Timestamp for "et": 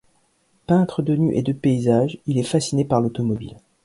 1.35-1.43